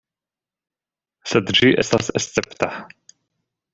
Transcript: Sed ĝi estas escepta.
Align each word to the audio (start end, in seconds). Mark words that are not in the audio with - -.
Sed 1.33 1.53
ĝi 1.59 1.69
estas 1.83 2.09
escepta. 2.21 2.71